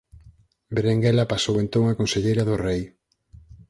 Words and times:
Berenguela 0.75 1.29
pasou 1.33 1.55
entón 1.63 1.83
a 1.87 1.97
conselleira 1.99 2.43
do 2.49 2.55
rei. 2.65 2.81